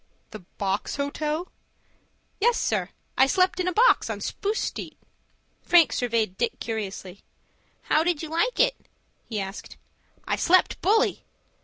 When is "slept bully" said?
10.37-11.23